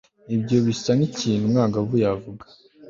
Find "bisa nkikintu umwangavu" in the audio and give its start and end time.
0.65-1.95